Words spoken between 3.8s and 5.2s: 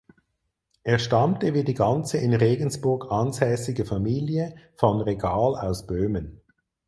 Familie von